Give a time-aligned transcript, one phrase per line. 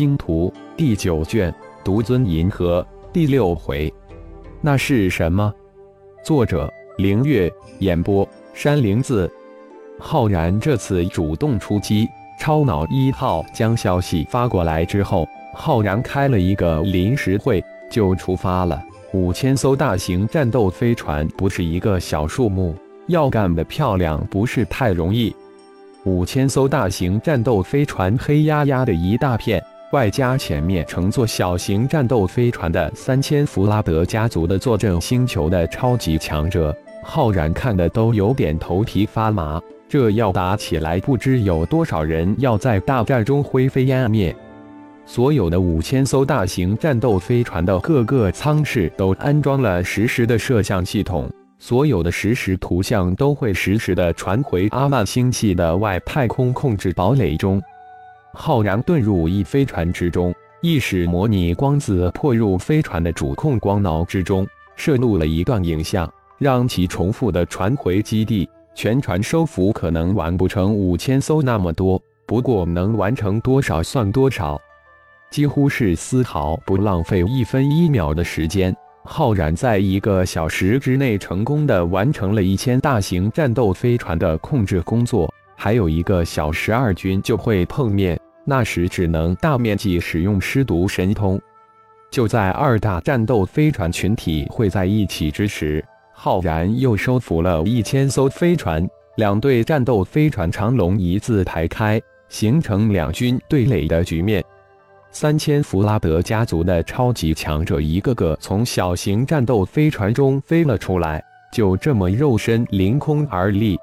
[0.00, 3.92] 星图》第九卷，独尊银河第六回。
[4.62, 5.52] 那是什么？
[6.24, 9.30] 作者：凌月，演播：山灵子。
[9.98, 12.08] 浩然这次主动出击，
[12.40, 18.82] 超脑一号将消息发过来之后，浩然开了一个临时会，就出发了。
[19.12, 22.74] 五千艘大型战斗飞船不是一个小数目，
[23.08, 25.36] 要干得漂亮不是太容易。
[26.04, 29.62] 五千艘大型战斗飞船黑压压的一大片，
[29.92, 39.60] 外加前面乘坐小型战斗飞船的三千弗拉德家族的坐镇星球的超级强者，浩然看的都有点头皮发麻。
[39.88, 44.34] 这要打起来，不知有多少人要在大战中灰飞烟灭。
[45.04, 51.28] 所有的五千艘大型战斗飞船的各个舱室都安装了实时的摄像系统，
[51.58, 57.60] 所有的实时图像都会实时的传回阿曼星系的外太空控制堡垒中。
[58.32, 68.48] 浩然遁入一飞船之中，意识模拟光子破入飞船的主控光脑之中，摄录了一段影像，让其重复的传回基地。
[68.72, 74.58] 全船收服可能完不成五千艘那么多，不过能完成多少算多少。
[75.30, 85.32] 几乎是丝毫不浪费一分一秒的时间，浩然在一个小时之内成功的完成了一千大型战斗飞船的控制工作。
[85.62, 91.38] 还有一个小十，二军就会碰面，那时只能大面积使用尸毒神通。
[92.10, 98.88] 就在二大战斗飞船群体会在一起之时，浩然又收服了一千艘飞船，
[99.18, 102.00] 两队战斗飞船长龙一字排开，
[102.30, 104.42] 形成两军对垒的局面。
[105.10, 111.22] 三千弗拉德家族的超级强者一个个从小型战斗飞船中飞了出来，
[111.52, 113.78] 就这么肉身凌空而立。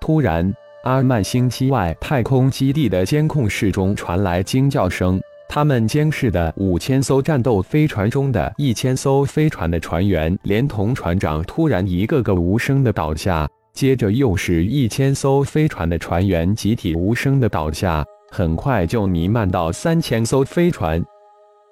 [0.00, 0.52] 突然，
[0.84, 5.20] 阿曼星期外太空基地的监控室中传来惊叫声。
[5.48, 18.04] 他们监视的五千艘战斗飞船中的一千艘飞船的船员，连同船长，突然一个个无声的倒下，接着又是一千艘飞船的船员集体无声的倒下。
[18.32, 21.00] 很快就弥漫到三千艘飞船，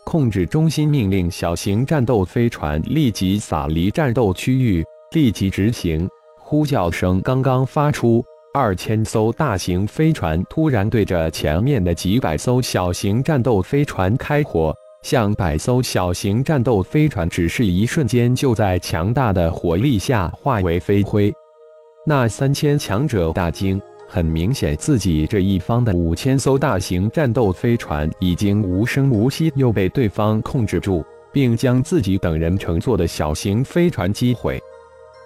[0.05, 6.09] 控制中心命令小型战斗飞船立即撒离战斗区域，立即执行。
[6.39, 21.33] 呼叫声刚刚发出，二千艘大型飞船突然对着前面的几百艘小型战斗飞船开火，向百艘小型战斗飞船只是一瞬间，就在强大的火力下化为飞灰。
[22.05, 23.81] 那三千强者大惊。
[24.13, 34.61] 很明显，自己这一方的五千艘大型战斗飞船已经无声无息又被对方控制住，并将自己等人乘坐的小型飞船击毁。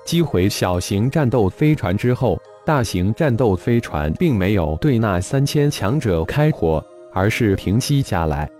[0.04, 6.82] 击毁小型战斗飞船之后，大型战斗飞船并没有对那三千强者开火，
[7.12, 8.50] 而是平息下来。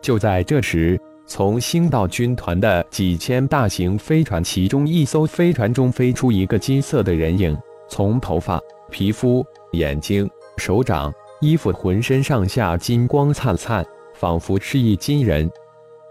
[0.00, 7.56] 就在这时，从星道军团的几千大型飞船其中一艘飞船中飞出一个金色的人影，
[7.88, 8.60] 从头发。
[8.88, 15.50] 皮肤、眼睛、手掌、衣服，浑身上下金光灿灿，仿佛是一金人。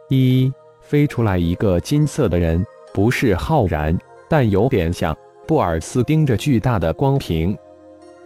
[0.10, 0.52] 一
[0.82, 3.98] 飞出来一个金色的人，不是浩然，
[4.30, 5.16] 但有点像。
[5.48, 7.56] 布尔斯盯着巨大的光屏，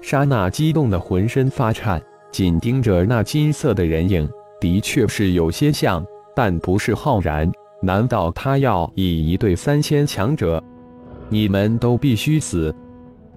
[0.02, 4.28] 莎娜激动的浑身发颤，紧盯着那金色的人影。
[4.60, 7.50] 的确是有些像，但不是浩然。
[7.82, 10.62] 难道他要以一对三千强者？
[11.30, 12.74] 你们都必须死！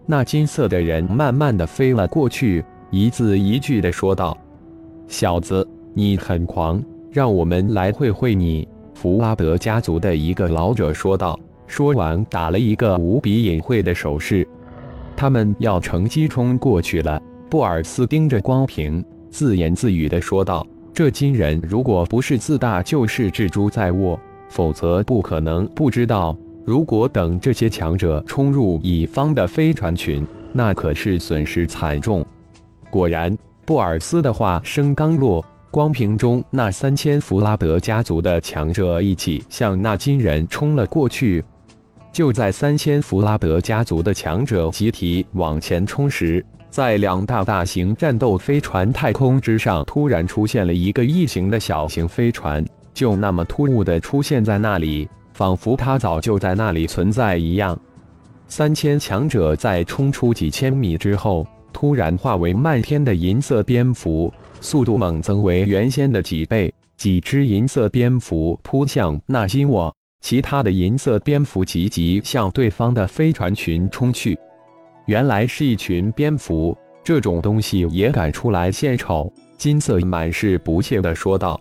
[0.05, 4.37] 那金色的人慢慢的飞了过去，一字一句的说道
[5.07, 11.39] ：“小子，你很狂，让我们来会会你。”弗拉德家族的一个老者说道。
[11.67, 14.47] 说完，打了一个无比隐晦的手势。
[15.17, 17.21] 他们要乘机冲过去了。
[17.49, 24.19] 布尔斯盯着光屏，自言自语的说道：“这金人如果不是自大，就是蜘蛛在握，
[24.49, 32.25] 否则不可能不知道。”如果等这些强者冲入乙方的飞船群，那可是损失惨重。
[32.89, 41.45] 果然，布尔斯的话声刚落，光屏中那三千弗拉德家族的强者一起向那金人冲了过去。
[42.13, 52.63] 就在三千弗拉德家族的强者集体往前冲时，在两大大型战斗飞船太空之上，突然出现了一个异形的小型飞船，
[52.93, 55.09] 就那么突兀的出现在那里。
[55.33, 57.77] 仿佛它早就在那里存在一样。
[58.47, 64.31] 三千强者在冲出几千米之后，突然化为漫天的银色蝙蝠，
[64.61, 66.73] 速度猛增为原先的几倍。
[66.99, 69.93] 几只银色蝙蝠扑向纳西沃，
[70.23, 74.39] 其他的银色蝙蝠急急向对方的飞船群冲去。
[75.07, 79.31] 原来是一群蝙蝠，这种东西也敢出来献丑？
[79.59, 81.61] 金色满是不屑地说道：“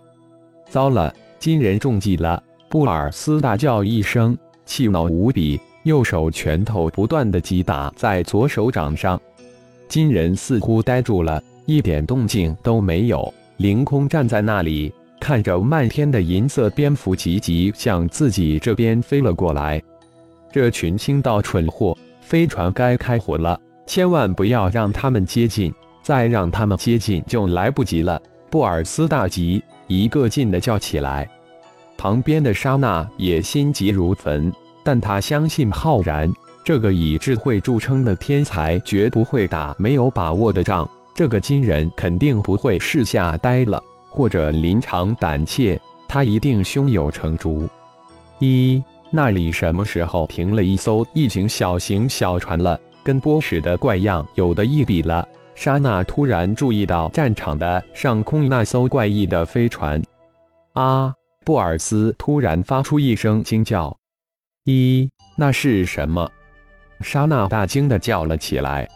[0.70, 9.20] 糟了，金人中计了！”布尔斯大叫一声，气恼无比，右手拳头不断的击打在左手掌上。
[9.88, 19.80] 金人似乎呆住了，一点动静都没有，凌空站在那里，看着漫天的银色蝙蝠急急向自己这边飞了过来。
[20.50, 25.72] 这群清道蠢货，飞船该开火了，千万不要让他们接近，
[26.02, 28.20] 再让他们接近就来不及了！
[28.50, 31.30] 布尔斯大急，一个劲的叫起来。
[31.96, 34.52] 旁边的莎娜也心急如焚，
[34.82, 36.28] 但她相信浩然
[36.64, 40.88] 这个以智慧著称的天才绝不会打没有把握的仗。
[41.14, 43.80] 这个金人肯定不会是吓呆了，
[44.12, 47.66] 或者临场胆怯，他一定胸有成竹。
[48.38, 52.78] 一，那里什么时候停了一艘异形小型小船了？
[53.02, 55.26] 跟波什的怪样有的一比了。
[55.54, 60.00] 莎娜突然注意到战场的上空那艘怪异的飞船，
[60.74, 61.12] 啊！
[61.44, 63.96] 布尔斯突然发出一声惊叫
[64.64, 66.30] ：“一，那是什么？”
[67.00, 68.88] 莎娜大惊的叫了起来。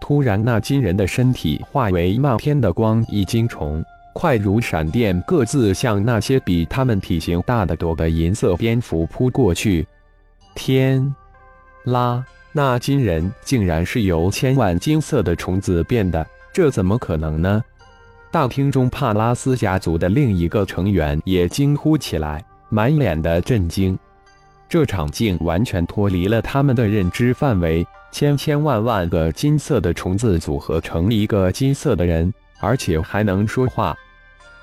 [0.00, 3.84] 突然，那金人的身体化为漫天的光翼金虫，
[4.18, 9.86] 快如闪电，各自向那些比他们体型大得多的银色蝙蝠扑过去。
[10.54, 11.14] 天
[11.84, 12.24] 啦！
[12.50, 17.62] 那金人竟然是由千万金色的虫子变的，这怎么可能呢？
[18.30, 23.98] 大厅中，帕拉斯家族的另一个成员也惊呼起来，满脸的震惊。
[24.66, 27.86] 这场景完全脱离了他们的认知范围。
[28.10, 33.94] 千千万万个金色的虫子组合成一个金色的人，而且还能说话。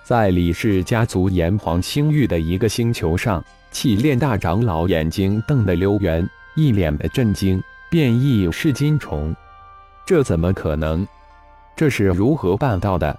[0.04, 7.62] 在李氏家族炎黄星域的一个星球上，气炼大长老眼睛瞪得溜圆，一脸的震惊。
[7.90, 9.36] 变异是金虫，
[10.06, 11.08] 这怎么可能？
[11.76, 13.16] 这是如何办到的？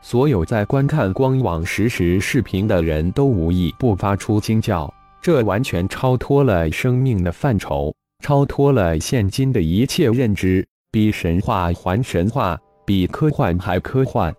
[0.00, 7.94] 所有在观看光网实时视频的人都无一不发出惊叫，这完全超脱了生命的范畴，
[8.24, 14.34] 超脱了现今的一切认知，比神话还神话，比科幻还科幻。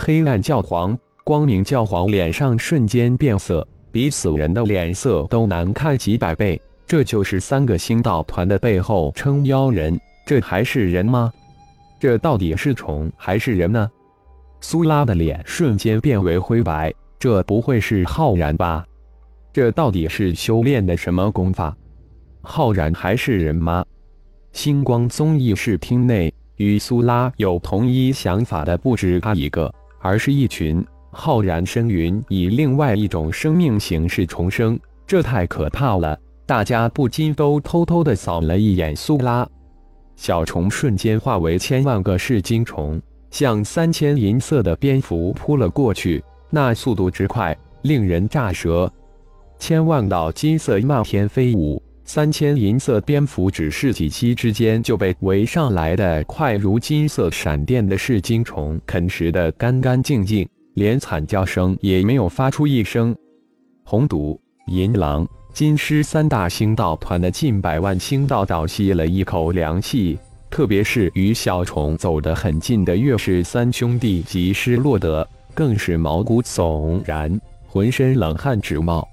[0.00, 6.58] 黑暗教皇、光明教皇脸上瞬间变色，比死人的脸色都难看几百倍。
[6.86, 11.32] 这就是三个星道团的背后撑腰人，这还是人吗？
[11.98, 13.90] 这到底是虫还是人呢？
[14.60, 18.86] 苏拉的脸瞬间变为灰白，这不会是浩然吧？
[19.52, 21.76] 这到底是修炼的什么功法？
[22.40, 23.84] 浩然还是人吗？
[24.52, 30.84] 星光宗议事厅内，与苏拉有同一想法的不止他一个，而是一群。
[31.10, 36.18] 浩然生云以另外一种生命形式重生，这太可怕了！
[36.46, 39.48] 大家不禁都偷偷的扫了一眼苏拉。
[40.16, 43.00] 小虫瞬间化为千万个噬金虫。
[43.30, 48.90] 向三千银色的蝙蝠扑了过去，那速度之快，令人咋舌。
[49.58, 63.14] 千万道金色漫天飞舞，三千银色蝙蝠只是几息之间就被围上来的快如金色闪电的噬金虫啃食的干干净净，连惨叫声也没有发出一声。
[63.84, 70.18] 红毒、银狼、金狮三大星道团的近百万星道倒吸了一口凉气。
[70.48, 79.06] 特别是与小虫走得很近的岳氏三兄弟及施洛德，更是毛骨悚然，浑身冷汗直冒。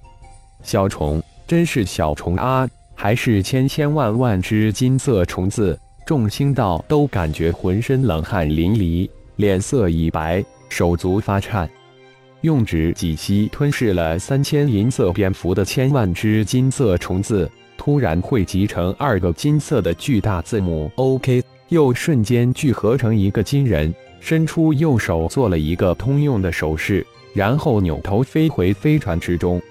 [0.63, 2.65] 小虫真是小虫啊，
[2.95, 5.77] 还是千千万万只金色虫子？
[6.05, 11.69] 众星道都感觉浑身冷汗淋漓，脸色已白，手足发颤。
[12.41, 17.49] 用指几息吞噬了三千银色蝙蝠的千万只金色虫子。
[17.77, 29.61] 突然汇集成二个金色的巨大字母 OK，又瞬间聚合成一个金人，伸出右手做了一个通用的手势，然后扭头飞回飞船之中。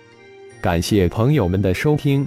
[0.60, 2.26] 感谢朋友们的收听，